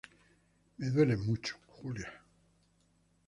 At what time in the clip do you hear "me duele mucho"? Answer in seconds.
0.77-1.55